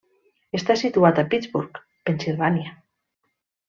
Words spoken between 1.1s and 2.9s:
a Pittsburgh, Pennsilvània.